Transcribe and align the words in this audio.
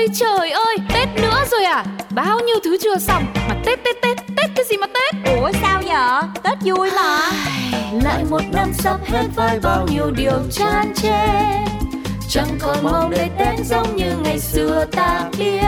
ơi 0.00 0.08
trời 0.14 0.50
ơi 0.50 0.76
Tết 0.94 1.08
nữa 1.22 1.44
rồi 1.50 1.64
à? 1.64 1.84
Bao 2.10 2.40
nhiêu 2.40 2.56
thứ 2.64 2.76
chưa 2.82 2.96
xong? 2.98 3.24
Mà 3.48 3.54
Tết 3.64 3.84
Tết 3.84 3.96
Tết 4.02 4.16
Tết 4.36 4.50
cái 4.56 4.64
gì 4.70 4.76
mà 4.76 4.86
Tết? 4.86 5.34
Ủa 5.36 5.50
sao 5.62 5.82
vậy 5.84 6.28
Tết 6.42 6.58
vui 6.64 6.90
mà. 6.96 7.18
Lại 8.04 8.24
một 8.30 8.42
năm 8.52 8.72
sắp 8.72 8.96
hết 9.06 9.24
với 9.36 9.60
bao 9.62 9.86
nhiêu 9.86 10.10
điều 10.10 10.38
chán 10.52 10.92
chê. 10.94 11.26
Chẳng 12.28 12.58
còn 12.60 12.76
mong 12.82 13.10
để 13.10 13.28
Tết 13.38 13.66
giống 13.66 13.96
như 13.96 14.12
ngày 14.24 14.38
xưa 14.40 14.84
ta 14.92 15.30
biết. 15.38 15.60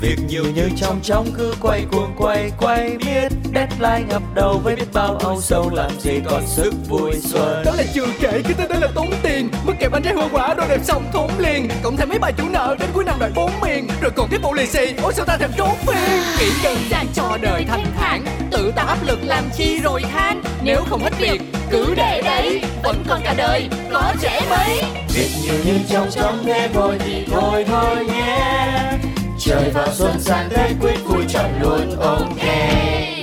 Việc 0.00 0.16
nhiều 0.28 0.44
như 0.54 0.68
trong 0.76 1.00
trong 1.02 1.26
cứ 1.38 1.54
quay 1.60 1.84
cuồng 1.92 2.14
quay 2.18 2.52
quay 2.58 2.96
biết 3.04 3.32
Deadline 3.62 4.08
ngập 4.08 4.22
đầu 4.34 4.60
với 4.64 4.76
biết 4.76 4.84
bao 4.92 5.16
âu 5.16 5.40
sầu 5.40 5.70
làm 5.74 5.90
gì 6.00 6.20
còn 6.30 6.46
sức 6.46 6.74
vui 6.88 7.12
xuân. 7.20 7.62
Đó 7.64 7.72
là 7.76 7.84
chưa 7.94 8.06
kể 8.20 8.42
cái 8.44 8.54
tên 8.58 8.68
đó 8.68 8.76
là 8.80 8.88
tốn 8.94 9.10
tiền. 9.22 9.48
Mất 9.66 9.72
kẹp 9.80 9.92
anh 9.92 10.02
trái 10.02 10.14
hoa 10.14 10.28
quả 10.32 10.54
đồ 10.54 10.64
đẹp 10.68 10.80
xong 10.84 11.04
thốn 11.12 11.30
liền. 11.38 11.68
Cộng 11.82 11.96
thêm 11.96 12.08
mấy 12.08 12.18
bài 12.18 12.32
chủ 12.36 12.44
nợ 12.52 12.76
đến 12.80 12.90
cuối 12.92 13.04
năm 13.04 13.16
đợi 13.18 13.30
bốn 13.34 13.50
miền. 13.62 13.88
Rồi 14.00 14.10
còn 14.16 14.28
tiếp 14.30 14.38
bộ 14.42 14.52
lì 14.52 14.66
xì 14.66 14.94
Ôi 15.02 15.12
sao 15.16 15.24
ta 15.24 15.36
thèm 15.36 15.50
trốn 15.56 15.70
phiền 15.86 16.22
Nghĩ 16.38 16.50
đơn 16.64 16.78
giản 16.90 17.06
cho 17.14 17.38
đời 17.42 17.64
thanh 17.68 17.84
thản. 17.98 18.24
Tự 18.50 18.72
tạo 18.76 18.86
áp 18.86 18.98
lực 19.06 19.18
làm 19.22 19.44
chi 19.56 19.80
rồi 19.80 20.02
than. 20.12 20.42
Nếu 20.62 20.82
không 20.90 21.02
hết 21.02 21.18
việc 21.18 21.42
cứ 21.70 21.94
để 21.96 22.22
đấy. 22.24 22.62
Vẫn 22.84 23.04
còn 23.08 23.20
cả 23.24 23.34
đời 23.36 23.68
có 23.92 24.12
trẻ 24.20 24.40
mấy. 24.50 24.82
Việc 25.14 25.30
nhiều 25.42 25.54
như 25.64 25.78
trong 25.88 26.08
trong 26.10 26.44
thế 26.44 26.68
thôi 26.74 26.96
thì 27.04 27.26
thôi 27.30 27.64
thôi 27.68 28.06
nhé 28.06 28.98
Trời 29.38 29.70
vào 29.74 29.88
xuân 29.92 30.20
sang 30.20 30.48
Tết 30.50 30.70
quyết 30.80 31.04
vui 31.04 31.24
chọn 31.28 31.50
luôn 31.60 31.96
ok 32.00 33.21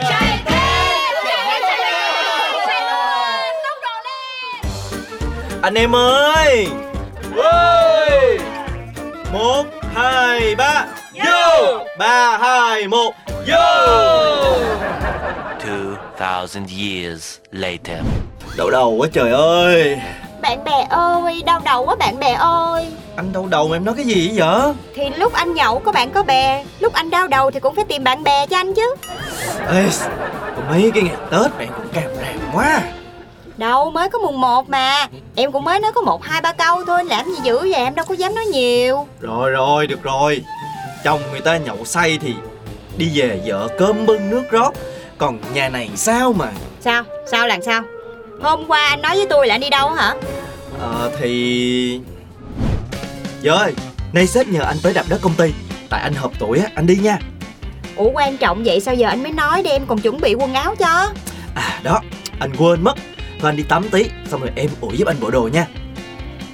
Chạy 0.00 0.44
Anh 5.62 5.74
em 5.74 5.96
ơi. 5.96 6.68
Ôi! 7.36 8.38
Một, 9.32 9.64
hai, 9.94 10.54
ba. 10.54 10.86
Vô 11.14 11.78
Ba, 11.98 12.38
hai, 12.38 12.88
một. 12.88 13.14
Vô 13.46 13.88
2,000 16.18 16.66
years 16.66 17.38
later. 17.52 18.04
Đậu 18.56 18.70
đầu 18.70 18.90
quá 18.98 19.08
trời 19.12 19.30
ơi 19.30 20.00
Bạn 20.40 20.64
bè 20.64 20.86
ơi 20.90 21.42
Đau 21.46 21.60
đầu 21.64 21.84
quá 21.84 21.94
bạn 21.94 22.18
bè 22.18 22.32
ơi. 22.32 22.86
Anh 23.16 23.32
đau 23.32 23.46
đầu 23.46 23.68
mà 23.68 23.76
em 23.76 23.84
nói 23.84 23.94
cái 23.96 24.04
gì 24.04 24.32
vậy 24.36 24.72
Thì 24.94 25.10
lúc 25.16 25.32
anh 25.32 25.54
nhậu 25.54 25.78
có 25.78 25.92
bạn 25.92 26.10
có 26.10 26.22
bè 26.22 26.64
Lúc 26.78 26.92
anh 26.92 27.10
đau 27.10 27.28
đầu 27.28 27.50
thì 27.50 27.60
cũng 27.60 27.74
phải 27.74 27.84
tìm 27.84 28.04
bạn 28.04 28.22
bè 28.22 28.46
cho 28.46 28.56
anh 28.56 28.74
chứ. 28.74 28.94
Ê, 29.72 29.84
mấy 30.70 30.90
cái 30.94 31.02
ngày 31.02 31.16
Tết 31.30 31.50
em 31.58 31.68
cũng 31.76 31.88
càm 31.92 32.04
ràm 32.16 32.54
quá. 32.54 32.80
Đâu 33.56 33.90
mới 33.90 34.08
có 34.08 34.18
mùng 34.18 34.40
1 34.40 34.68
mà. 34.68 35.06
Em 35.34 35.52
cũng 35.52 35.64
mới 35.64 35.80
nói 35.80 35.92
có 35.94 36.00
một 36.00 36.24
hai 36.24 36.40
ba 36.40 36.52
câu 36.52 36.84
thôi 36.84 37.04
Làm 37.04 37.26
gì 37.26 37.36
dữ 37.42 37.58
vậy? 37.58 37.74
Em 37.74 37.94
đâu 37.94 38.06
có 38.08 38.14
dám 38.14 38.34
nói 38.34 38.44
nhiều. 38.44 39.06
Rồi 39.20 39.50
rồi, 39.50 39.86
được 39.86 40.02
rồi. 40.02 40.42
Chồng 41.04 41.20
người 41.30 41.40
ta 41.40 41.56
nhậu 41.56 41.84
say 41.84 42.18
thì 42.20 42.34
Đi 42.96 43.10
về 43.14 43.40
vợ 43.44 43.68
cơm 43.78 44.06
bưng 44.06 44.30
nước 44.30 44.42
rót. 44.50 44.74
Còn 45.18 45.38
nhà 45.54 45.68
này 45.68 45.90
sao 45.96 46.32
mà? 46.32 46.48
Sao? 46.80 47.02
Sao 47.30 47.46
làm 47.46 47.62
sao 47.62 47.82
Hôm 48.40 48.64
qua 48.68 48.86
anh 48.88 49.02
nói 49.02 49.16
với 49.16 49.26
tôi 49.30 49.46
là 49.46 49.54
anh 49.54 49.60
đi 49.60 49.70
đâu 49.70 49.90
hả? 49.90 50.14
Ờ 50.80 51.12
thì 51.20 52.00
Vợ 53.42 53.52
ơi 53.52 53.72
Nay 54.12 54.26
sếp 54.26 54.48
nhờ 54.48 54.60
anh 54.60 54.76
tới 54.82 54.94
đạp 54.94 55.04
đất 55.08 55.20
công 55.22 55.34
ty. 55.34 55.52
Tại 55.88 56.00
anh 56.00 56.14
hợp 56.14 56.30
tuổi 56.38 56.58
á, 56.58 56.70
anh 56.74 56.86
đi 56.86 56.96
nha. 56.96 57.18
Ủa 57.96 58.10
quan 58.10 58.36
trọng 58.36 58.64
vậy 58.64 58.80
sao 58.80 58.94
giờ 58.94 59.08
anh 59.08 59.22
mới 59.22 59.32
nói 59.32 59.62
đi 59.62 59.70
em 59.70 59.86
còn 59.86 59.98
chuẩn 59.98 60.20
bị 60.20 60.34
quần 60.34 60.54
áo 60.54 60.74
cho. 60.74 61.12
À 61.54 61.80
đó, 61.82 62.00
anh 62.38 62.52
quên 62.58 62.84
mất. 62.84 62.94
Thôi 63.40 63.50
anh 63.50 63.56
đi 63.56 63.62
tắm 63.62 63.88
tí 63.90 64.04
Xong 64.30 64.40
rồi 64.40 64.50
em 64.56 64.70
ủi 64.80 64.96
giúp 64.96 65.08
anh 65.08 65.16
bộ 65.20 65.30
đồ 65.30 65.48
nha. 65.52 65.66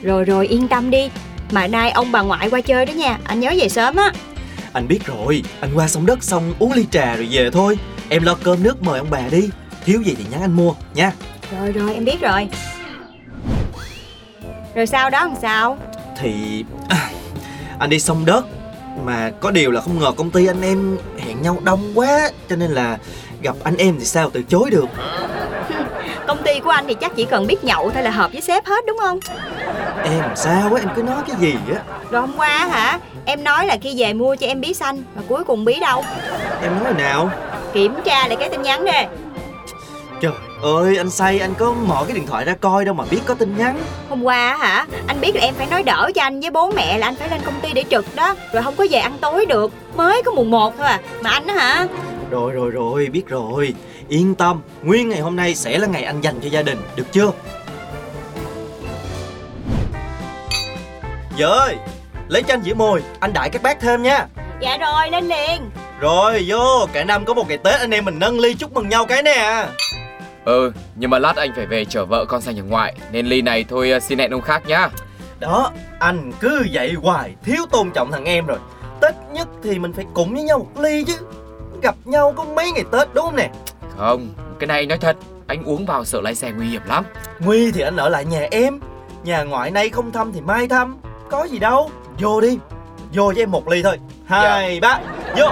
Rồi 0.02 0.24
rồi 0.24 0.46
yên 0.46 0.68
tâm 0.68 0.90
đi. 0.90 1.10
Mà 1.50 1.66
nay 1.66 1.90
ông 1.90 2.12
bà 2.12 2.22
ngoại 2.22 2.50
qua 2.50 2.60
chơi 2.60 2.86
đó 2.86 2.92
nha 2.92 3.18
Anh 3.24 3.40
nhớ 3.40 3.54
về 3.58 3.68
sớm 3.68 3.96
á. 3.96 4.12
Anh 4.72 4.88
biết 4.88 5.06
rồi 5.06 5.42
Anh 5.60 5.70
qua 5.74 5.88
sông 5.88 6.06
đất 6.06 6.24
xong 6.24 6.54
uống 6.58 6.72
ly 6.72 6.84
trà 6.90 7.16
rồi 7.16 7.28
về 7.30 7.50
thôi. 7.50 7.78
Em 8.08 8.22
lo 8.22 8.34
cơm 8.42 8.62
nước 8.62 8.82
mời 8.82 8.98
ông 8.98 9.10
bà 9.10 9.20
đi 9.30 9.48
Thiếu 9.84 10.02
gì 10.02 10.14
thì 10.18 10.24
nhắn 10.30 10.40
anh 10.40 10.52
mua 10.52 10.74
nha 10.94 11.12
Rồi 11.52 11.72
rồi 11.72 11.94
em 11.94 12.04
biết 12.04 12.20
rồi. 12.20 12.48
Rồi 14.74 14.86
sau 14.86 15.10
đó 15.10 15.26
làm 15.26 15.34
sao? 15.42 15.78
Thì 16.20 16.64
à, 16.88 17.10
Anh 17.78 17.90
đi 17.90 18.00
sông 18.00 18.24
đất 18.24 18.44
Mà 19.04 19.30
có 19.40 19.50
điều 19.50 19.70
là 19.70 19.80
không 19.80 19.98
ngờ 19.98 20.12
công 20.16 20.30
ty 20.30 20.46
anh 20.46 20.62
em 20.62 20.98
hẹn 21.18 21.42
nhau 21.42 21.58
đông 21.64 21.92
quá 21.94 22.30
Cho 22.48 22.56
nên 22.56 22.70
là 22.70 22.98
gặp 23.42 23.56
anh 23.64 23.76
em 23.76 23.96
thì 23.98 24.04
sao 24.04 24.30
từ 24.30 24.42
chối 24.42 24.70
được. 24.70 24.86
Công 26.26 26.42
ty 26.42 26.60
của 26.60 26.70
anh 26.70 26.84
thì 26.88 26.94
chắc 26.94 27.12
chỉ 27.16 27.24
cần 27.24 27.46
biết 27.46 27.64
nhậu 27.64 27.90
thôi 27.90 28.02
là 28.02 28.10
hợp 28.10 28.32
với 28.32 28.40
sếp 28.40 28.66
hết 28.66 28.86
đúng 28.86 28.98
không? 29.00 29.18
Em 30.04 30.24
sao 30.36 30.74
á 30.74 30.80
em 30.80 30.88
cứ 30.96 31.02
nói 31.02 31.22
cái 31.28 31.36
gì 31.40 31.54
á. 31.74 31.82
Rồi 32.10 32.20
hôm 32.20 32.32
qua 32.36 32.66
hả? 32.66 32.98
Em 33.24 33.44
nói 33.44 33.66
là 33.66 33.76
khi 33.82 33.94
về 33.96 34.12
mua 34.12 34.36
cho 34.36 34.46
em 34.46 34.60
bí 34.60 34.74
xanh 34.74 35.02
Mà 35.16 35.22
cuối 35.28 35.44
cùng 35.44 35.64
bí 35.64 35.80
đâu? 35.80 36.04
Em 36.62 36.84
nói 36.84 36.94
nào? 36.94 37.30
Kiểm 37.72 37.94
tra 38.04 38.28
lại 38.28 38.36
cái 38.40 38.48
tin 38.48 38.62
nhắn 38.62 38.84
đi. 38.84 38.92
Trời 40.20 40.32
ơi 40.64 40.96
anh 40.96 41.10
say 41.10 41.38
anh 41.38 41.54
có 41.54 41.72
mở 41.72 42.04
cái 42.08 42.16
điện 42.16 42.26
thoại 42.26 42.44
ra 42.44 42.54
coi 42.60 42.84
đâu 42.84 42.94
mà 42.94 43.04
biết 43.10 43.20
có 43.26 43.34
tin 43.34 43.56
nhắn. 43.56 43.78
Hôm 44.08 44.22
qua 44.22 44.56
hả? 44.56 44.86
Anh 45.06 45.20
biết 45.20 45.36
là 45.36 45.40
em 45.40 45.54
phải 45.54 45.66
nói 45.66 45.82
đỡ 45.82 46.10
cho 46.14 46.22
anh 46.22 46.40
với 46.40 46.50
bố 46.50 46.70
mẹ 46.70 46.98
là 46.98 47.06
anh 47.06 47.16
phải 47.16 47.28
lên 47.28 47.40
công 47.44 47.60
ty 47.60 47.72
để 47.72 47.84
trực 47.90 48.14
đó. 48.14 48.34
Rồi 48.52 48.62
không 48.62 48.76
có 48.76 48.86
về 48.90 48.98
ăn 48.98 49.18
tối 49.20 49.46
được. 49.46 49.72
Mới 49.96 50.22
có 50.22 50.32
mùng 50.32 50.50
1 50.50 50.74
thôi 50.78 50.86
à. 50.86 51.00
Mà 51.20 51.30
anh 51.30 51.46
á 51.46 51.54
hả? 51.54 51.86
Rồi 52.30 52.52
rồi 52.52 52.70
rồi 52.70 53.06
biết 53.06 53.28
rồi. 53.28 53.74
Yên 54.08 54.34
tâm 54.34 54.60
Nguyên 54.82 55.08
ngày 55.08 55.20
hôm 55.20 55.36
nay 55.36 55.54
sẽ 55.54 55.78
là 55.78 55.86
ngày 55.86 56.04
anh 56.04 56.20
dành 56.20 56.40
cho 56.40 56.48
gia 56.48 56.62
đình 56.62 56.78
Được 56.96 57.12
chưa? 57.12 57.30
Vợ 61.38 61.58
ơi 61.58 61.76
Lấy 62.28 62.42
cho 62.42 62.54
anh 62.54 62.62
dĩa 62.62 62.74
mồi 62.74 63.02
Anh 63.20 63.32
đãi 63.32 63.50
các 63.50 63.62
bác 63.62 63.80
thêm 63.80 64.02
nha. 64.02 64.26
Dạ 64.60 64.78
rồi 64.78 65.10
lên 65.10 65.28
liền. 65.28 65.70
Rồi 66.00 66.44
vô 66.46 66.86
Cả 66.92 67.04
năm 67.04 67.24
có 67.24 67.34
một 67.34 67.48
ngày 67.48 67.58
Tết 67.58 67.80
anh 67.80 67.90
em 67.90 68.04
mình 68.04 68.18
nâng 68.18 68.40
ly 68.40 68.54
chúc 68.54 68.72
mừng 68.72 68.88
nhau 68.88 69.06
cái 69.06 69.22
nè 69.22 69.66
Ừ, 70.44 70.72
nhưng 70.96 71.10
mà 71.10 71.18
lát 71.18 71.36
anh 71.36 71.50
phải 71.56 71.66
về 71.66 71.84
chở 71.84 72.04
vợ 72.04 72.24
con 72.24 72.40
sang 72.40 72.54
nhà 72.54 72.62
ngoại 72.62 72.94
Nên 73.12 73.26
ly 73.26 73.42
này 73.42 73.64
thôi 73.68 73.90
ờ, 73.90 74.00
xin 74.00 74.18
hẹn 74.18 74.30
ông 74.30 74.40
khác 74.40 74.62
nhá. 74.66 74.88
Đó 75.40 75.72
Anh 75.98 76.32
cứ 76.40 76.66
vậy 76.72 76.92
hoài 77.02 77.34
Thiếu 77.44 77.66
tôn 77.70 77.90
trọng 77.90 78.10
thằng 78.12 78.24
em 78.24 78.46
rồi. 78.46 78.58
Tết 79.00 79.14
nhất 79.32 79.48
thì 79.62 79.78
mình 79.78 79.92
phải 79.92 80.04
cùng 80.14 80.34
với 80.34 80.42
nhau 80.42 80.58
một 80.58 80.80
ly 80.82 81.04
chứ. 81.04 81.16
Gặp 81.82 81.94
nhau 82.04 82.32
có 82.36 82.44
mấy 82.44 82.72
ngày 82.72 82.84
Tết 82.92 83.14
đúng 83.14 83.24
không 83.24 83.36
nè? 83.36 83.50
Không, 83.98 84.28
cái 84.58 84.66
này 84.66 84.78
anh 84.78 84.88
nói 84.88 84.98
thật 84.98 85.16
Anh 85.46 85.64
uống 85.64 85.86
vào 85.86 86.04
sợ 86.04 86.20
lái 86.20 86.34
xe 86.34 86.50
nguy 86.50 86.66
hiểm 86.66 86.82
lắm. 86.88 87.04
Nguy 87.38 87.72
thì 87.72 87.80
anh 87.80 87.96
ở 87.96 88.08
lại 88.08 88.24
nhà 88.24 88.46
em. 88.50 88.80
Nhà 89.24 89.42
ngoại 89.42 89.70
nay 89.70 89.88
không 89.88 90.12
thăm 90.12 90.32
thì 90.32 90.40
mai 90.40 90.68
thăm. 90.68 90.96
Có 91.30 91.44
gì 91.44 91.58
đâu 91.58 91.90
Vô 92.18 92.40
đi. 92.40 92.58
Vô 93.14 93.26
với 93.26 93.42
em 93.42 93.50
một 93.50 93.68
ly 93.68 93.82
thôi. 93.82 93.98
Hai 94.26 94.80
ba 94.80 95.00
Vô. 95.36 95.46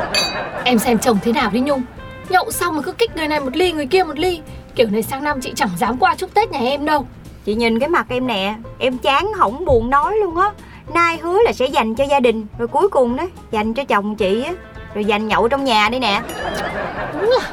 Em 0.65 0.79
xem 0.79 0.99
chồng 0.99 1.19
thế 1.23 1.33
nào 1.33 1.51
đi 1.51 1.61
Nhung 1.61 1.83
Nhậu 2.29 2.51
xong 2.51 2.77
mà 2.77 2.83
cứ 2.83 2.93
kích 2.93 3.17
người 3.17 3.29
này 3.29 3.41
một 3.41 3.57
ly 3.57 3.73
người 3.73 3.87
kia 3.87 4.05
một 4.05 4.19
ly. 4.19 4.41
Kiểu 4.75 4.87
này 4.91 5.03
sang 5.03 5.25
năm 5.25 5.41
chị 5.41 5.53
chẳng 5.57 5.69
dám 5.79 5.99
qua 5.99 6.15
chúc 6.15 6.35
Tết 6.35 6.51
nhà 6.51 6.59
em 6.59 6.85
đâu. 6.85 7.07
Chị 7.45 7.55
nhìn 7.55 7.79
cái 7.79 7.89
mặt 7.89 8.07
em 8.09 8.27
nè 8.27 8.55
Em 8.79 8.99
chán 8.99 9.33
hỏng 9.33 9.65
buồn 9.65 9.91
nói 9.91 10.17
luôn 10.19 10.37
á. 10.37 10.51
Nay 10.95 11.19
hứa 11.23 11.39
là 11.45 11.53
sẽ 11.53 11.67
dành 11.67 11.95
cho 11.95 12.05
gia 12.05 12.21
đình 12.21 12.47
Rồi 12.59 12.69
cuối 12.69 12.89
cùng 12.89 13.17
đó 13.17 13.27
Dành 13.51 13.75
cho 13.75 13.85
chồng 13.85 14.17
chị 14.17 14.43
á. 14.43 14.53
Rồi 14.95 15.05
dành 15.05 15.29
nhậu 15.29 15.49
trong 15.49 15.65
nhà 15.65 15.89
đi 15.89 15.99
nè. 15.99 16.23
Đúng 17.13 17.31
là 17.31 17.51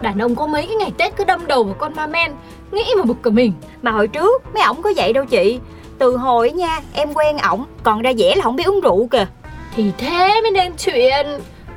Đàn 0.00 0.18
ông 0.18 0.36
có 0.36 0.46
mấy 0.46 0.66
cái 0.66 0.76
ngày 0.76 0.92
Tết 0.98 1.16
cứ 1.16 1.24
đâm 1.24 1.46
đầu 1.46 1.64
vào 1.64 1.74
con 1.78 1.94
ma 1.94 2.06
men 2.06 2.32
Nghĩ 2.72 2.84
mà 2.96 3.02
bực 3.02 3.22
cả 3.22 3.30
mình. 3.30 3.52
Mà 3.82 3.90
hồi 3.90 4.08
trước 4.08 4.42
mấy 4.54 4.62
ổng 4.62 4.82
có 4.82 4.92
vậy 4.96 5.12
đâu 5.12 5.24
chị. 5.24 5.58
Từ 5.98 6.16
hồi 6.16 6.52
nha 6.52 6.80
em 6.92 7.12
quen 7.14 7.38
ổng 7.38 7.64
Còn 7.82 8.02
ra 8.02 8.12
vẻ 8.18 8.34
là 8.36 8.42
không 8.42 8.56
biết 8.56 8.66
uống 8.66 8.80
rượu 8.80 9.08
kìa. 9.10 9.26
Thì 9.76 9.90
thế 9.98 10.40
mới 10.42 10.50
nên 10.50 10.72
chuyện. 10.76 11.26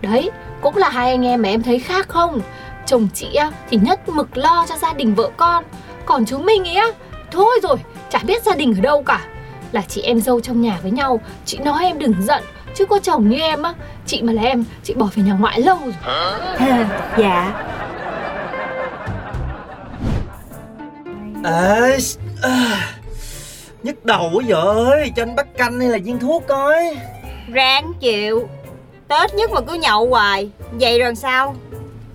Đấy 0.02 0.30
cũng 0.62 0.78
là 0.78 0.90
hai 0.90 1.12
anh 1.12 1.26
em 1.26 1.42
mà 1.42 1.50
em 1.50 1.64
thấy 1.64 1.80
khác 1.80 2.08
không? 2.10 2.42
Chồng 2.86 3.08
chị 3.14 3.34
á 3.34 3.52
thì 3.70 3.78
nhất 3.78 4.10
mực 4.10 4.38
lo 4.38 4.66
cho 4.70 4.76
gia 4.78 4.94
đình 4.94 5.16
vợ 5.16 5.30
con. 5.38 5.64
Còn 6.06 6.26
chú 6.26 6.38
Minh 6.38 6.68
ấy 6.68 6.76
á 6.76 6.88
Thôi 7.32 7.60
rồi 7.64 7.78
chả 8.10 8.20
biết 8.20 8.44
gia 8.44 8.56
đình 8.56 8.74
ở 8.78 8.82
đâu 8.82 9.04
cả. 9.04 9.20
Là 9.72 9.82
chị 9.88 10.02
em 10.02 10.22
dâu 10.22 10.40
trong 10.40 10.62
nhà 10.62 10.80
với 10.82 10.92
nhau 10.92 11.22
Chị 11.46 11.58
nói 11.58 11.86
em 11.86 12.00
đừng 12.00 12.14
giận. 12.20 12.44
Chứ 12.76 12.86
có 12.86 13.00
chồng 13.00 13.30
như 13.30 13.40
em 13.40 13.64
á 13.64 13.74
Chị 14.06 14.22
mà 14.22 14.34
là 14.34 14.42
em 14.42 14.64
Chị 14.84 14.94
bỏ 14.94 15.08
về 15.16 15.24
nhà 15.24 15.34
ngoại 15.34 15.62
lâu 15.62 15.78
rồi. 15.86 15.94
Dạ. 17.18 17.64
À, 21.44 21.90
à, 22.42 22.94
Nhức 23.84 24.06
đầu 24.06 24.32
quá 24.34 24.44
vợ 24.48 24.86
ơi 24.92 25.12
Cho 25.16 25.24
anh 25.24 25.36
bắt 25.36 25.48
canh 25.58 25.80
hay 25.80 25.90
là 25.90 25.98
viên 26.04 26.20
thuốc 26.20 26.44
coi. 26.48 26.98
Ráng 27.54 27.92
chịu 28.00 28.50
Tết 29.08 29.34
nhất 29.34 29.52
mà 29.52 29.62
cứ 29.62 29.74
nhậu 29.74 30.08
hoài. 30.08 30.50
Vậy 30.72 31.00
rồi 31.00 31.16
sao? 31.16 31.56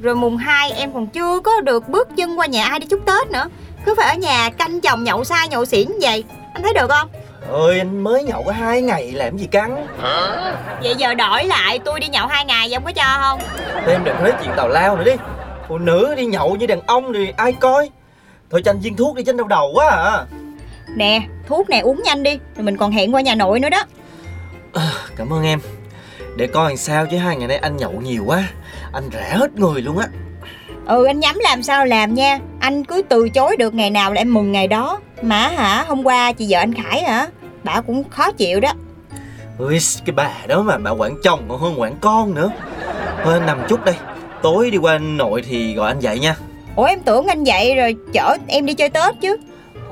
Rồi 0.01 0.15
mùng 0.15 0.37
2 0.37 0.73
em 0.73 0.93
còn 0.93 1.07
chưa 1.07 1.41
có 1.41 1.61
được 1.61 1.89
bước 1.89 2.09
chân 2.17 2.39
qua 2.39 2.47
nhà 2.47 2.65
ai 2.65 2.79
đi 2.79 2.87
chúc 2.87 3.01
Tết 3.07 3.31
nữa. 3.31 3.49
Cứ 3.85 3.95
phải 3.97 4.07
ở 4.07 4.15
nhà 4.15 4.51
canh 4.51 4.81
chồng 4.81 5.05
nhậu 5.05 5.25
sai 5.25 5.49
nhậu 5.49 5.65
xỉn 5.65 5.89
vậy. 6.01 6.25
Anh 6.55 6.63
thấy 6.63 6.73
được 6.75 6.91
không? 6.91 7.09
Ơi 7.53 7.79
anh 7.79 8.05
mới 8.05 8.25
nhậu 8.25 8.43
có 8.43 8.53
hai 8.53 8.83
ngày 8.83 9.13
làm 9.13 9.39
gì 9.39 9.47
căng? 9.47 9.87
Vậy 10.83 10.95
giờ 10.99 11.15
đổi 11.15 11.45
lại 11.45 11.79
tôi 11.79 12.01
đi 12.01 12.09
nhậu 12.09 12.27
hai 12.27 12.45
ngày 12.45 12.69
vậy 12.69 12.75
ông 12.75 12.85
có 12.85 12.93
cho 12.93 13.19
không? 13.21 13.41
Thêm 13.87 14.05
đừng 14.05 14.17
nói 14.23 14.33
chuyện 14.43 14.51
tào 14.57 14.69
lao 14.69 14.97
nữa 14.97 15.05
đi. 15.05 15.13
Phụ 15.69 15.79
nữ 15.79 16.15
đi 16.17 16.27
nhậu 16.27 16.57
như 16.57 16.67
đàn 16.67 16.81
ông 16.87 17.13
thì 17.13 17.33
ai 17.37 17.53
coi? 17.53 17.91
Thôi 18.51 18.63
cho 18.65 18.71
anh 18.71 18.81
viên 18.81 18.97
thuốc 18.97 19.17
đi 19.17 19.25
trên 19.25 19.37
đau 19.37 19.47
đầu 19.47 19.71
quá 19.75 19.91
à. 19.91 20.25
Nè 20.97 21.21
thuốc 21.49 21.71
này 21.71 21.81
uống 21.81 22.03
nhanh 22.03 22.23
đi. 22.23 22.39
Rồi 22.57 22.65
mình 22.65 22.77
còn 22.77 22.91
hẹn 22.91 23.15
qua 23.15 23.21
nhà 23.21 23.35
nội 23.35 23.61
nữa 23.61 23.69
đó. 23.69 23.83
Cảm 25.17 25.33
ơn 25.33 25.43
em 25.43 25.61
Để 26.37 26.47
coi 26.47 26.71
làm 26.71 26.77
sao 26.77 27.07
chứ 27.07 27.17
hai 27.17 27.37
ngày 27.37 27.49
nay 27.49 27.57
anh 27.57 27.77
nhậu 27.77 27.93
nhiều 27.93 28.25
quá. 28.27 28.49
Anh 28.93 29.11
rã 29.11 29.29
hết 29.31 29.55
người 29.55 29.83
luôn 29.83 29.99
á. 29.99 30.07
Ừ 30.87 31.05
anh 31.05 31.21
nhắm 31.21 31.39
làm 31.39 31.63
sao 31.63 31.87
làm 31.87 32.15
nha. 32.15 32.39
Anh 32.61 32.85
cứ 32.85 33.03
từ 33.09 33.29
chối 33.29 33.57
được 33.57 33.75
ngày 33.75 33.91
nào 33.91 34.13
là 34.13 34.21
em 34.21 34.35
mừng 34.35 34.53
ngày 34.53 34.69
đó. 34.69 35.01
Mà 35.23 35.49
hả 35.49 35.85
hôm 35.89 36.07
qua 36.07 36.33
chị 36.33 36.47
vợ 36.49 36.59
anh 36.59 36.75
Khải 36.75 37.03
hả? 37.03 37.27
Bà 37.65 37.81
cũng 37.81 38.11
khó 38.11 38.33
chịu 38.33 38.61
đó. 38.61 38.73
Ui, 39.59 39.79
cái 40.05 40.15
bà 40.15 40.31
đó 40.47 40.63
mà 40.63 40.79
bà 40.79 40.91
quản 40.91 41.15
chồng 41.23 41.41
còn 41.49 41.61
hơn 41.61 41.81
quản 41.81 41.95
con 42.01 42.35
nữa. 42.35 42.51
Thôi 43.25 43.35
anh 43.35 43.47
nằm 43.47 43.63
chút 43.69 43.85
đây. 43.85 43.95
Tối 44.43 44.71
đi 44.71 44.79
qua 44.79 44.99
nội 44.99 45.43
thì 45.49 45.75
gọi 45.75 45.91
anh 45.91 46.01
dậy 46.01 46.19
nha. 46.19 46.37
Ủa 46.77 46.85
em 46.85 47.01
tưởng 47.01 47.27
anh 47.27 47.45
dậy 47.45 47.75
rồi 47.75 47.97
chở 48.13 48.37
em 48.47 48.67
đi 48.67 48.75
chơi 48.75 48.89
Tết 48.89 49.15
chứ 49.21 49.37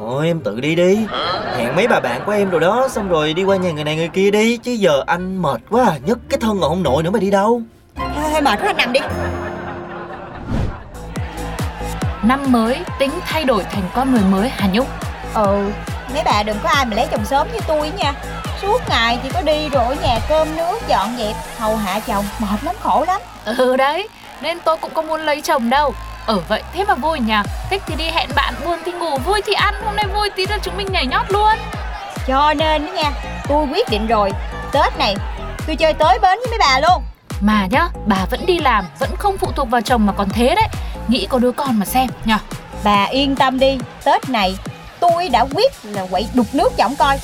Thôi 0.00 0.26
em 0.26 0.40
tự 0.40 0.60
đi 0.60 0.74
đi. 0.74 1.06
Hẹn 1.56 1.76
mấy 1.76 1.88
bà 1.88 2.00
bạn 2.00 2.20
của 2.26 2.32
em 2.32 2.50
rồi 2.50 2.60
đó 2.60 2.88
Xong 2.90 3.08
rồi 3.08 3.34
đi 3.34 3.44
qua 3.44 3.56
nhà 3.56 3.70
người 3.70 3.84
này 3.84 3.96
người 3.96 4.08
kia 4.08 4.30
đi 4.30 4.56
Chứ 4.56 4.72
giờ 4.72 5.02
anh 5.06 5.42
mệt 5.42 5.60
quá 5.70 5.84
à. 5.84 5.98
Nhấc 6.06 6.18
cái 6.28 6.38
thân 6.40 6.60
còn 6.60 6.70
không 6.70 6.82
nổi 6.82 7.02
nữa 7.02 7.10
mà 7.10 7.18
đi 7.18 7.30
đâu. 7.30 7.62
Thôi, 7.96 8.42
mệt 8.42 8.60
quá 8.60 8.66
anh 8.66 8.76
nằm 8.76 8.92
đi. 8.92 9.00
Năm 12.22 12.52
mới 12.52 12.76
tính 12.98 13.10
thay 13.20 13.44
đổi 13.44 13.64
thành 13.64 13.82
con 13.94 14.12
người 14.12 14.22
mới 14.30 14.48
Hà 14.48 14.68
Nhung? 14.72 14.86
Ừ 15.34 15.70
mấy 16.14 16.22
bà 16.24 16.42
đừng 16.42 16.56
có 16.62 16.68
ai 16.68 16.86
mà 16.86 16.96
lấy 16.96 17.06
chồng 17.10 17.24
sớm 17.24 17.48
như 17.52 17.58
tôi 17.66 17.90
nha. 17.98 18.12
Suốt 18.62 18.80
ngày 18.88 19.18
chỉ 19.22 19.28
có 19.34 19.42
đi 19.42 19.68
rồi 19.68 19.84
ở 19.84 19.96
nhà 20.02 20.18
cơm 20.28 20.56
nước 20.56 20.78
dọn 20.88 21.08
dẹp 21.18 21.36
Hầu 21.58 21.76
hạ 21.76 22.00
chồng 22.06 22.24
mệt 22.38 22.64
lắm 22.64 22.74
khổ 22.80 23.04
lắm. 23.06 23.20
Ừ 23.44 23.76
đấy 23.76 24.08
Nên 24.42 24.58
tôi 24.64 24.76
cũng 24.76 24.94
không 24.94 25.06
muốn 25.06 25.20
lấy 25.20 25.40
chồng 25.40 25.70
đâu 25.70 25.94
Ở 26.26 26.38
vậy 26.48 26.62
thế 26.72 26.84
mà 26.84 26.94
vui 26.94 27.20
nhỉ 27.20 27.34
Thích 27.70 27.82
thì 27.86 27.94
đi 27.94 28.04
hẹn 28.04 28.28
bạn 28.34 28.54
buồn 28.64 28.78
thì 28.84 28.92
ngủ 28.92 29.18
Vui 29.18 29.40
thì 29.46 29.52
ăn. 29.52 29.74
Hôm 29.84 29.96
nay 29.96 30.06
vui 30.14 30.30
tí 30.36 30.46
là 30.46 30.58
chúng 30.62 30.76
mình 30.76 30.86
nhảy 30.92 31.06
nhót 31.06 31.32
luôn. 31.32 31.54
Cho 32.26 32.54
nên 32.54 32.86
đó 32.86 32.92
nha 32.92 33.10
Tôi 33.48 33.66
quyết 33.72 33.88
định 33.90 34.06
rồi. 34.06 34.30
Tết 34.72 34.98
này 34.98 35.16
tôi 35.66 35.76
chơi 35.76 35.92
tới 35.92 36.18
bến 36.18 36.38
với 36.38 36.46
mấy 36.50 36.58
bà 36.58 36.80
luôn. 36.80 37.02
Mà 37.40 37.66
nhá 37.70 37.88
Bà 38.06 38.24
vẫn 38.30 38.46
đi 38.46 38.58
làm 38.58 38.84
Vẫn 38.98 39.16
không 39.16 39.38
phụ 39.38 39.52
thuộc 39.56 39.70
vào 39.70 39.80
chồng 39.80 40.06
mà 40.06 40.12
còn 40.12 40.28
thế 40.28 40.54
đấy. 40.54 40.68
Nghĩ 41.08 41.26
có 41.26 41.38
đứa 41.38 41.52
con 41.52 41.78
mà 41.78 41.84
xem 41.86 42.06
nhỉ 42.24 42.34
Bà 42.84 43.04
yên 43.04 43.36
tâm 43.36 43.58
đi 43.58 43.78
Tết 44.04 44.28
này 44.28 44.56
tôi 45.00 45.28
đã 45.28 45.46
quyết 45.54 45.72
là 45.84 46.06
quậy 46.10 46.26
đục 46.34 46.46
nước 46.52 46.72
cho 46.76 46.84
ổng 46.84 46.96
coi. 46.96 47.18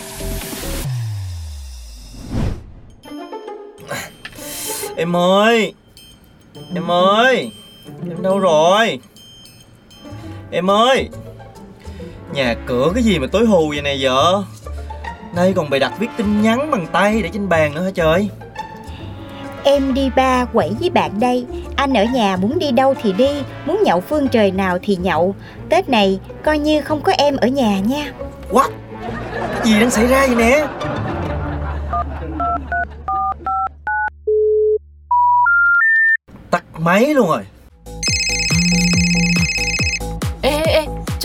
Em 4.96 5.16
ơi! 5.16 5.75
Em 6.75 6.90
ơi 6.90 7.50
Em 8.10 8.22
đâu 8.22 8.38
rồi? 8.38 9.00
Em 10.50 10.70
ơi 10.70 11.08
Nhà 12.32 12.54
cửa 12.66 12.90
cái 12.94 13.02
gì 13.02 13.18
mà 13.18 13.26
tối 13.32 13.46
hù 13.46 13.68
vậy 13.68 13.82
nè 13.82 13.96
vợ 14.00 14.42
Nay 15.34 15.52
còn 15.56 15.70
bày 15.70 15.80
đặt 15.80 15.92
viết 15.98 16.08
tin 16.16 16.42
nhắn 16.42 16.70
bằng 16.70 16.86
tay 16.92 17.22
để 17.22 17.30
trên 17.32 17.48
bàn 17.48 17.74
nữa 17.74 17.82
hả 17.82 17.90
trời? 17.94 18.28
Em 19.64 19.94
đi 19.94 20.10
ba 20.16 20.44
quẩy 20.44 20.70
với 20.80 20.90
bạn 20.90 21.20
đây. 21.20 21.46
Anh 21.76 21.94
ở 21.94 22.04
nhà 22.04 22.36
muốn 22.36 22.58
đi 22.58 22.70
đâu 22.70 22.94
thì 23.02 23.12
đi 23.12 23.30
Muốn 23.66 23.82
nhậu 23.84 24.00
phương 24.00 24.28
trời 24.28 24.50
nào 24.50 24.78
thì 24.82 24.96
nhậu. 24.96 25.34
Tết 25.68 25.88
này 25.88 26.20
coi 26.44 26.58
như 26.58 26.80
không 26.80 27.00
có 27.00 27.12
em 27.12 27.36
ở 27.36 27.46
nhà 27.46 27.78
nha. 27.80 28.12
What? 28.50 28.70
Cái 29.56 29.66
gì 29.66 29.80
đang 29.80 29.90
xảy 29.90 30.06
ra 30.06 30.26
vậy 30.26 30.36
nè? 30.36 30.66
Tắt 36.50 36.64
máy 36.78 37.14
luôn 37.14 37.28
rồi 37.28 37.42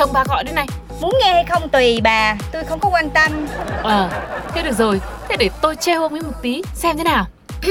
Chồng 0.02 0.14
bà 0.14 0.24
gọi 0.30 0.44
đây 0.44 0.54
này. 0.54 0.68
Muốn 1.02 1.12
nghe 1.20 1.34
hay 1.34 1.46
không 1.50 1.70
tùy 1.70 2.02
bà 2.04 2.36
Tôi 2.52 2.64
không 2.64 2.80
có 2.80 2.90
quan 2.90 3.10
tâm. 3.10 3.48
Ờ 3.84 4.10
Thế 4.54 4.62
được 4.64 4.72
rồi. 4.72 5.02
Thế 5.30 5.36
để 5.40 5.50
tôi 5.62 5.76
trêu 5.76 6.02
ông 6.02 6.14
ấy 6.14 6.22
một 6.22 6.42
tí 6.42 6.62
Xem 6.74 6.98
thế 6.98 7.04
nào. 7.04 7.26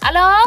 Alo 0.00 0.44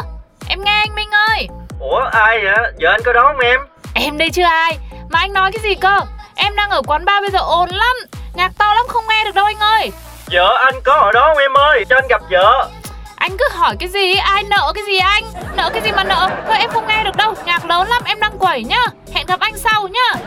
Em 0.48 0.64
nghe 0.64 0.78
anh 0.80 0.94
Minh 0.94 1.10
ơi. 1.28 1.48
Ủa 1.80 1.98
ai 2.12 2.44
vậy? 2.44 2.72
Giờ 2.78 2.88
anh 2.90 3.00
có 3.04 3.12
đó 3.12 3.22
không 3.22 3.38
em? 3.38 3.60
Em 3.94 4.18
đây 4.18 4.30
chứ 4.30 4.42
ai? 4.42 4.78
Mà 5.10 5.18
anh 5.18 5.32
nói 5.32 5.52
cái 5.52 5.62
gì 5.62 5.74
cơ? 5.74 6.00
Em 6.34 6.56
đang 6.56 6.70
ở 6.70 6.82
quán 6.86 7.04
bar 7.04 7.22
bây 7.22 7.30
giờ 7.30 7.38
ồn 7.38 7.70
lắm. 7.70 7.96
Nhạc 8.34 8.52
to 8.58 8.74
lắm 8.74 8.84
không 8.88 9.04
nghe 9.08 9.24
được 9.24 9.34
đâu 9.34 9.44
anh 9.44 9.58
ơi. 9.58 9.90
Vợ 10.32 10.58
anh 10.64 10.74
có 10.84 10.92
ở 10.92 11.12
đó 11.12 11.26
không 11.28 11.38
em 11.38 11.56
ơi? 11.56 11.84
Cho 11.88 11.96
anh 11.96 12.08
gặp 12.08 12.22
vợ 12.30 12.68
Anh 13.16 13.36
cứ 13.38 13.44
hỏi 13.52 13.76
cái 13.78 13.88
gì? 13.88 14.14
Ai 14.14 14.44
nợ 14.50 14.72
cái 14.74 14.84
gì 14.86 14.98
anh? 14.98 15.24
Nợ 15.56 15.70
cái 15.72 15.82
gì 15.82 15.90
mà 15.92 16.04
nợ? 16.04 16.30
Thôi 16.46 16.56
em 16.58 16.70
không 16.70 16.86
nghe 16.86 17.04
được 17.04 17.16
đâu 17.16 17.34
Nhạc 17.46 17.64
lớn 17.64 17.88
lắm 17.88 18.02
em 18.04 18.20
đang 18.20 18.38
quẩy 18.38 18.64
nhá. 18.64 18.86
Hẹn 19.12 19.26
gặp 19.26 19.40
anh 19.40 19.58
sau 19.58 19.88
nhá. 19.88 20.20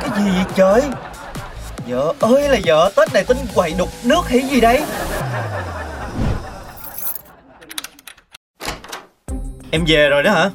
Cái 0.00 0.10
gì 0.16 0.30
vậy 0.30 0.44
trời? 0.54 0.82
Vợ 1.86 2.14
ơi 2.20 2.48
là 2.48 2.58
vợ 2.64 2.92
Tết 2.96 3.12
này 3.14 3.24
tính 3.24 3.38
quậy 3.54 3.74
đục 3.78 3.88
nước 4.04 4.28
hay 4.28 4.40
gì 4.40 4.60
đây? 4.60 4.84
Em 9.70 9.84
về 9.86 10.08
rồi 10.08 10.22
đó 10.22 10.32
hả? 10.32 10.50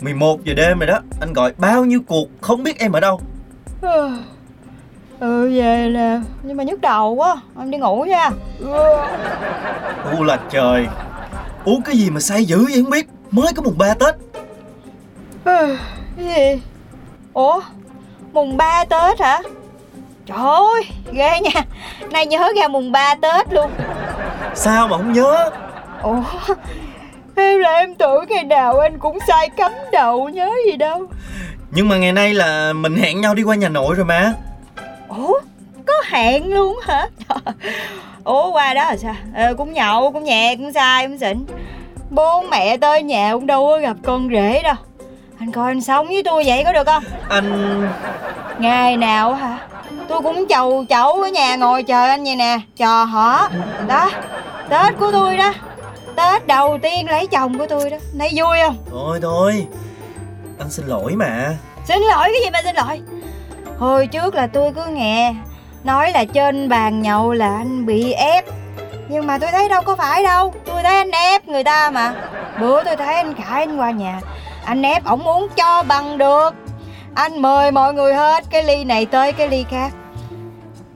11 0.00 0.44
giờ 0.44 0.54
đêm 0.54 0.78
rồi 0.78 0.86
đó. 0.86 0.98
Anh 1.20 1.32
gọi 1.32 1.52
bao 1.58 1.84
nhiêu 1.84 2.00
cuộc 2.06 2.28
không 2.40 2.62
biết 2.62 2.78
em 2.78 2.92
ở 2.92 3.00
đâu 3.00 3.20
Ừ 5.20 5.50
về 5.54 5.88
nè. 5.94 6.18
Nhưng 6.42 6.56
mà 6.56 6.64
nhức 6.64 6.80
đầu 6.80 7.14
quá 7.14 7.36
Em 7.58 7.70
đi 7.70 7.78
ngủ 7.78 8.04
nha. 8.08 8.30
U 10.18 10.22
là 10.22 10.38
trời. 10.50 10.86
Uống 11.64 11.82
cái 11.82 11.96
gì 11.96 12.10
mà 12.10 12.20
say 12.20 12.44
dữ 12.44 12.64
vậy 12.64 12.82
không 12.82 12.90
biết. 12.90 13.06
Mới 13.30 13.52
có 13.56 13.62
mùng 13.62 13.78
3 13.78 13.94
Tết. 13.94 14.14
Cái 15.44 15.76
gì? 16.16 16.62
Ủa 17.32 17.60
Mùng 18.32 18.56
3 18.56 18.84
Tết 18.84 19.20
hả? 19.20 19.40
Trời 20.26 20.38
ơi 20.38 20.82
ghê 21.12 21.40
nha. 21.40 21.62
Nay 22.10 22.26
nhớ 22.26 22.48
ra 22.60 22.68
mùng 22.68 22.92
3 22.92 23.14
Tết 23.14 23.52
luôn. 23.52 23.70
Sao 24.54 24.88
mà 24.88 24.96
không 24.96 25.12
nhớ? 25.12 25.50
Ủa 26.02 26.22
Em 27.36 27.60
là 27.60 27.70
em 27.70 27.94
tưởng 27.94 28.24
ngày 28.28 28.44
nào 28.44 28.78
anh 28.78 28.98
cũng 28.98 29.18
sai 29.28 29.48
cắm 29.48 29.72
đầu 29.92 30.28
nhớ 30.28 30.50
gì 30.66 30.76
đâu. 30.76 31.06
Nhưng 31.70 31.88
mà 31.88 31.96
ngày 31.96 32.12
nay 32.12 32.34
là 32.34 32.72
mình 32.72 32.96
hẹn 32.96 33.20
nhau 33.20 33.34
đi 33.34 33.42
qua 33.42 33.56
nhà 33.56 33.68
nội 33.68 33.94
rồi 33.94 34.04
mà 34.04 34.32
Ủa? 35.18 35.40
Có 35.86 35.92
hẹn 36.06 36.54
luôn 36.54 36.78
hả. 36.82 37.08
Ủa 38.24 38.50
qua 38.50 38.74
đó 38.74 38.84
là 38.84 38.96
sao? 38.96 39.14
Ờ, 39.34 39.54
Cũng 39.54 39.72
nhậu 39.72 40.12
cũng 40.12 40.24
nhẹ 40.24 40.56
cũng 40.56 40.72
sai 40.72 41.06
cũng 41.06 41.18
xỉn 41.18 41.46
Bố 42.10 42.40
mẹ 42.50 42.76
tới 42.76 43.02
nhà 43.02 43.30
cũng 43.32 43.46
đâu 43.46 43.66
có 43.66 43.78
gặp 43.78 43.96
con 44.04 44.28
rể 44.32 44.62
đâu. 44.62 44.74
Anh 45.38 45.52
coi 45.52 45.70
anh 45.70 45.80
sống 45.80 46.06
với 46.06 46.22
tôi 46.22 46.42
vậy 46.46 46.64
có 46.64 46.72
được 46.72 46.86
không? 46.86 47.02
Anh 47.28 47.88
Ngày 48.58 48.96
nào 48.96 49.34
hả? 49.34 49.58
Tôi 50.08 50.20
cũng 50.22 50.46
chầu 50.48 50.84
chậu 50.88 51.22
ở 51.22 51.28
nhà 51.28 51.56
ngồi 51.56 51.82
chờ 51.82 52.04
anh 52.06 52.24
vậy 52.24 52.36
nè. 52.36 52.58
Chờ 52.76 53.04
họ. 53.04 53.48
Đó. 53.88 54.10
Tết 54.68 54.98
của 54.98 55.12
tôi 55.12 55.36
đó. 55.36 55.52
Tết 56.16 56.46
đầu 56.46 56.78
tiên 56.82 57.06
lấy 57.10 57.26
chồng 57.26 57.58
của 57.58 57.66
tôi 57.66 57.90
đó. 57.90 57.96
Thấy 58.18 58.30
vui 58.36 58.56
không? 58.66 58.76
Thôi 58.90 59.18
thôi. 59.22 59.66
Anh 60.58 60.70
xin 60.70 60.86
lỗi 60.86 61.12
mà. 61.16 61.54
Xin 61.88 61.98
lỗi 62.02 62.28
cái 62.32 62.40
gì 62.44 62.50
mà 62.52 62.62
xin 62.64 62.76
lỗi 62.76 63.00
Hồi 63.80 64.06
trước 64.06 64.34
là 64.34 64.46
tôi 64.46 64.72
cứ 64.72 64.86
nghe 64.86 65.34
Nói 65.84 66.12
là 66.12 66.24
trên 66.24 66.68
bàn 66.68 67.02
nhậu 67.02 67.32
là 67.32 67.56
anh 67.56 67.86
bị 67.86 68.12
ép. 68.12 68.44
Nhưng 69.08 69.26
mà 69.26 69.38
tôi 69.38 69.50
thấy 69.52 69.68
đâu 69.68 69.82
có 69.82 69.96
phải 69.96 70.22
đâu. 70.22 70.54
Tôi 70.66 70.82
thấy 70.82 70.96
anh 70.96 71.10
ép 71.10 71.48
người 71.48 71.64
ta 71.64 71.90
mà. 71.90 72.14
Bữa 72.60 72.84
tôi 72.84 72.96
thấy 72.96 73.14
anh 73.14 73.34
Khải 73.34 73.66
anh 73.66 73.76
qua 73.76 73.90
nhà. 73.90 74.20
Anh 74.64 74.82
ép 74.82 75.04
ổng 75.04 75.28
uống 75.28 75.48
cho 75.56 75.82
bằng 75.82 76.18
được. 76.18 76.50
Anh 77.14 77.42
mời 77.42 77.70
mọi 77.70 77.94
người 77.94 78.14
hết 78.14 78.44
Cái 78.50 78.64
ly 78.64 78.84
này 78.84 79.06
tới 79.06 79.32
cái 79.32 79.48
ly 79.48 79.64
khác. 79.70 79.92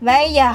Bây 0.00 0.32
giờ 0.32 0.54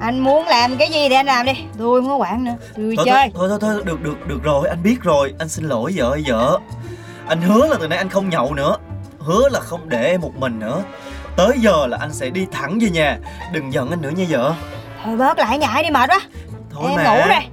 Anh 0.00 0.20
muốn 0.20 0.46
làm 0.46 0.76
cái 0.76 0.88
gì 0.88 1.08
thì 1.08 1.14
anh 1.14 1.26
làm 1.26 1.46
đi. 1.46 1.52
Tôi 1.78 2.00
không 2.00 2.08
có 2.08 2.16
quản 2.16 2.44
nữa. 2.44 2.54
Tôi 2.76 2.94
thôi, 2.96 3.06
chơi. 3.06 3.30
thôi, 3.34 3.48
thôi 3.48 3.58
thôi 3.60 3.74
thôi 3.74 3.82
được 3.84 4.02
được 4.02 4.26
được 4.26 4.42
rồi. 4.42 4.68
Anh 4.68 4.82
biết 4.82 4.96
rồi. 5.02 5.34
Anh 5.38 5.48
xin 5.48 5.64
lỗi 5.64 5.92
vợ 5.96 6.18
vợ. 6.26 6.58
Anh 7.26 7.42
hứa 7.42 7.66
là 7.66 7.76
từ 7.80 7.88
nay 7.88 7.98
anh 7.98 8.08
không 8.08 8.28
nhậu 8.28 8.54
nữa. 8.54 8.76
Hứa 9.18 9.48
là 9.48 9.60
không 9.60 9.88
để 9.88 10.10
em 10.10 10.20
một 10.20 10.32
mình 10.36 10.58
nữa 10.58 10.82
tới 11.38 11.58
giờ 11.60 11.86
là 11.86 11.98
anh 12.00 12.12
sẽ 12.12 12.30
đi 12.30 12.46
thẳng 12.52 12.78
về 12.82 12.90
nhà. 12.90 13.18
Đừng 13.52 13.72
giận 13.72 13.90
anh 13.90 14.02
nữa 14.02 14.10
nha 14.16 14.24
vợ. 14.28 14.54
Thôi 15.04 15.16
bớt 15.16 15.38
lại 15.38 15.58
nhại 15.58 15.82
đi 15.82 15.90
mệt 15.90 16.10
quá. 16.10 16.20
Thôi 16.70 16.90
Em 16.90 16.96
mà. 16.96 17.04
ngủ 17.04 17.28
đây. 17.28 17.44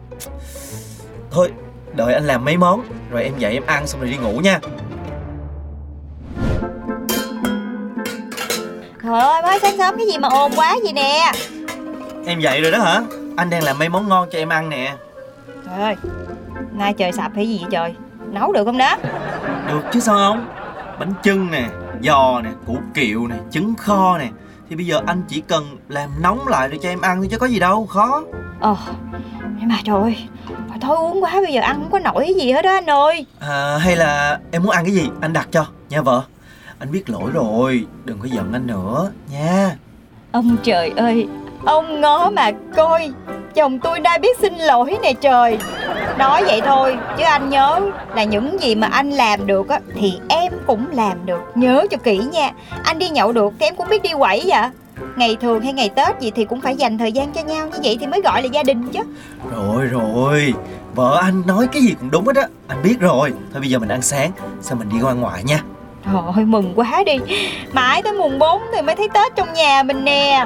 Thôi 1.32 1.51
đợi 1.94 2.13
anh 2.13 2.24
làm 2.24 2.46
mấy 2.46 2.58
món 2.58 2.84
rồi 3.12 3.24
em 3.24 3.34
dậy 3.38 3.54
em 3.54 3.63
ăn 3.65 3.88
xong 3.88 4.01
rồi 4.01 4.10
đi 4.10 4.18
ngủ 4.18 4.39
nha. 4.39 4.60
Trời 9.04 9.20
ơi 9.20 9.42
mới 9.42 9.60
sáng 9.60 9.77
sớm 9.77 9.96
cái 9.98 10.08
gì 10.08 10.18
mà 10.18 10.27
ồn 10.27 10.51
quá 10.56 10.75
gì 10.86 10.92
nè. 10.94 11.32
Em 12.25 12.39
dậy 12.39 12.62
rồi 12.62 12.72
đó 12.72 12.80
hả? 12.80 13.01
Anh 13.38 13.50
đang 13.50 13.63
làm 13.63 13.80
mấy 13.80 13.89
món 13.89 14.10
ngon 14.10 14.30
cho 14.32 14.39
em 14.39 14.50
ăn 14.50 14.70
nè. 14.70 14.94
Trời 15.65 15.82
ơi 15.82 15.96
Nay 16.72 16.94
trời 16.94 17.12
sập 17.12 17.32
hay 17.36 17.50
gì 17.50 17.58
vậy 17.62 17.70
trời? 17.72 17.96
Nấu 18.32 18.51
được 18.54 18.65
không 18.65 18.77
đó? 18.77 18.98
Được 19.68 19.82
chứ 19.92 20.00
sao 20.00 20.15
không? 20.15 20.46
Bánh 21.00 21.13
chưng 21.24 21.51
nè 21.51 21.68
giò 22.04 22.42
nè 22.42 22.50
củ 22.68 22.78
kiệu 22.94 23.28
nè 23.28 23.36
trứng 23.52 23.75
kho 23.75 24.18
nè. 24.18 24.30
Thì 24.70 24.75
bây 24.75 24.86
giờ 24.86 25.02
anh 25.06 25.22
chỉ 25.28 25.42
cần 25.42 25.78
làm 25.90 26.10
nóng 26.22 26.48
lại 26.48 26.68
rồi 26.68 26.80
cho 26.82 26.90
em 26.90 27.02
ăn 27.02 27.18
thôi 27.18 27.28
chứ 27.32 27.38
có 27.38 27.46
gì 27.46 27.60
đâu 27.60 27.86
khó. 27.86 28.24
Ờ 28.60 28.75
Nhưng 29.60 29.70
mà 29.70 29.75
trời 29.84 30.02
ơi 30.02 30.18
Thôi, 30.82 30.98
uống 30.98 31.24
quá 31.24 31.32
bây 31.34 31.54
giờ 31.54 31.62
ăn 31.62 31.75
không 31.75 31.92
có 31.92 32.00
nổi 32.00 32.24
cái 32.25 32.34
gì 32.34 32.52
hết 32.52 32.66
á 32.66 32.74
anh 32.74 32.90
ơi. 32.90 33.25
À, 33.40 33.78
hay 33.78 33.96
là 33.96 34.40
em 34.52 34.64
muốn 34.64 34.72
ăn 34.72 34.86
cái 34.86 34.94
gì 34.94 35.10
anh 35.22 35.34
đặt 35.34 35.48
cho 35.52 35.66
nha 35.90 36.02
vợ. 36.02 36.22
Anh 36.80 36.92
biết 36.92 37.10
lỗi 37.10 37.32
rồi 37.34 37.86
đừng 38.06 38.20
có 38.20 38.28
giận 38.32 38.54
anh 38.54 38.68
nữa 38.68 39.12
nha. 39.32 39.75
Ông 40.32 40.58
trời 40.64 40.92
ơi 40.96 41.28
Ông 41.66 42.02
ngó 42.02 42.30
mà 42.30 42.52
coi 42.75 43.12
chồng 43.56 43.80
tôi 43.80 44.00
đã 44.00 44.18
biết 44.18 44.40
xin 44.42 44.54
lỗi 44.56 44.98
nè 45.04 45.14
trời 45.14 45.58
Nói 46.17 46.43
vậy 46.43 46.62
thôi 46.65 46.98
Chứ 47.17 47.24
anh 47.24 47.50
nhớ 47.50 47.79
là 48.15 48.24
những 48.24 48.62
gì 48.62 48.75
mà 48.75 48.88
anh 48.88 49.12
làm 49.12 49.48
được 49.48 49.69
á 49.69 49.79
Thì 49.95 50.19
em 50.27 50.53
cũng 50.67 50.86
làm 50.91 51.25
được. 51.25 51.41
Nhớ 51.55 51.86
cho 51.91 51.98
kỹ 51.98 52.17
nha 52.17 52.51
Anh 52.84 53.00
đi 53.00 53.10
nhậu 53.10 53.31
được 53.31 53.53
thì 53.60 53.65
em 53.65 53.75
cũng 53.75 53.89
biết 53.89 54.03
đi 54.03 54.10
quẩy 54.17 54.43
vậy. 54.45 54.69
Ngày 55.15 55.38
thường 55.41 55.62
hay 55.62 55.74
ngày 55.74 55.89
Tết 55.89 56.19
gì 56.19 56.31
thì 56.36 56.45
cũng 56.45 56.62
phải 56.62 56.75
dành 56.75 56.98
thời 56.98 57.12
gian 57.12 57.31
cho 57.34 57.41
nhau 57.41 57.67
Như 57.67 57.79
vậy 57.84 57.98
thì 58.00 58.07
mới 58.07 58.22
gọi 58.22 58.41
là 58.41 58.48
gia 58.51 58.63
đình 58.63 58.88
chứ. 58.88 59.00
Rồi 59.55 59.86
rồi. 59.86 60.53
Vợ 60.95 61.19
anh 61.22 61.43
nói 61.48 61.67
cái 61.72 61.81
gì 61.81 61.95
cũng 62.00 62.12
đúng 62.12 62.27
hết 62.27 62.36
á 62.36 62.48
Anh 62.67 62.84
biết 62.84 62.95
rồi. 63.00 63.34
Thôi 63.51 63.62
bây 63.62 63.69
giờ 63.69 63.79
mình 63.79 63.89
ăn 63.89 64.01
sáng 64.01 64.31
Xong 64.62 64.79
mình 64.79 64.89
đi 64.89 64.98
qua 65.01 65.13
ngoại 65.13 65.43
nha. 65.43 65.60
Thôi 66.05 66.45
mừng 66.45 66.74
quá 66.75 67.03
đi. 67.05 67.17
Mãi 67.74 68.03
tới 68.03 68.13
mùng 68.13 68.39
4 68.39 68.62
thì 68.75 68.81
mới 68.81 68.95
thấy 68.95 69.10
Tết 69.13 69.36
trong 69.36 69.53
nhà 69.53 69.84
mình 69.84 70.05
nè 70.05 70.45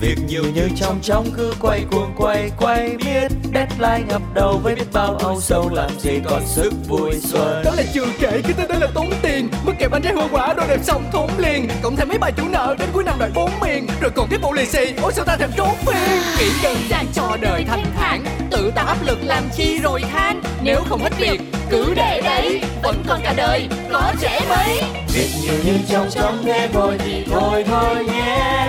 Việc 0.00 0.18
nhiều 0.28 0.44
như 0.54 0.68
trong 0.76 0.98
trong 1.02 1.26
cứ 1.36 1.54
quay 1.60 1.84
cuồng 1.90 2.12
quay 2.16 2.50
quay 2.58 2.96
biết 3.04 3.32
Deadline 3.54 4.08
ngập 4.08 4.22
đầu 4.34 4.60
với 4.62 4.74
biết 4.74 4.84
bao 4.92 5.16
âu 5.16 5.40
sầu 5.40 5.70
làm 5.72 5.90
gì 5.98 6.20
còn 6.24 6.46
sức 6.46 6.72
vui 6.88 7.10
xuân. 7.20 7.62
Đó 7.64 7.70
là 7.76 7.82
chưa 7.94 8.04
kể 8.20 8.40
cái 8.42 8.52
tên 8.56 8.68
đó 8.68 8.74
là 8.80 8.86
tốn 8.94 9.10
tiền. 9.22 9.48
Mất 9.64 9.72
kẹp 9.78 9.90
bánh 9.90 10.02
trái 10.02 10.12
hoa 10.12 10.28
quả 10.32 10.54
đồ 10.54 10.62
đẹp 10.68 10.80
xong 10.82 11.04
thốn 11.12 11.30
liền. 11.38 11.68
Cộng 11.82 11.96
thêm 11.96 12.08
mấy 12.08 12.18
bài 12.18 12.32
chủ 12.36 12.42
nợ 12.50 12.76
đến 12.78 12.88
cuối 12.92 13.04
năm 13.04 13.14
đợi 13.18 13.30
bốn 13.34 13.50
miền. 13.60 13.86
Rồi 14.00 14.10
còn 14.16 14.28
tiếp 14.30 14.38
bộ 14.42 14.52
lì 14.52 14.66
xì 14.66 14.92
Ôi 15.02 15.12
sao 15.12 15.24
ta 15.24 15.36
thèm 15.36 15.50
trốn 15.56 15.74
phiền. 15.86 16.20
Nghĩ 16.38 16.50
đơn 16.62 16.76
giản 16.88 17.06
cho 17.14 17.36
đời 17.40 17.64
thanh 17.68 17.84
thản. 17.96 18.24
Tự 18.50 18.72
tạo 18.74 18.86
áp 18.86 18.98
lực 19.06 19.18
làm 19.22 19.42
chi 19.56 19.78
rồi 19.82 20.02
than. 20.12 20.42
Nếu 20.62 20.80
không 20.88 21.02
hết 21.02 21.18
việc 21.18 21.40
cứ 21.70 21.94
để 21.94 22.20
đấy. 22.24 22.62
Vẫn 22.82 23.02
còn 23.08 23.20
cả 23.22 23.34
đời 23.36 23.68
có 23.92 24.12
trẻ 24.20 24.40
mấy. 24.48 24.82
Việc 25.14 25.28
nhiều 25.42 25.54
như 25.64 25.78
trong 25.88 26.06
trong 26.10 26.46
nghe 26.46 26.66
vội 26.66 26.98
thì 26.98 27.24
thôi 27.30 27.64
thôi 27.68 28.04
nhé 28.04 28.60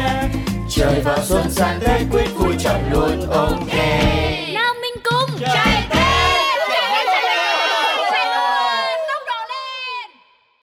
trời 0.82 1.02
vào 1.02 1.18
xuân 1.24 1.52
sang 1.52 1.80
tết 1.80 2.02
quyết 2.12 2.26
vui 2.36 2.56
chọn 2.60 2.80
luôn 2.92 3.30
ok 3.30 3.74
nào 4.54 4.74
mình 4.82 5.04
cùng 5.04 5.40
trai 5.40 5.71